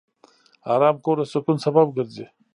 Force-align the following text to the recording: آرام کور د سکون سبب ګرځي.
آرام 0.73 0.95
کور 1.03 1.17
د 1.19 1.23
سکون 1.33 1.57
سبب 1.65 1.87
ګرځي. 1.97 2.25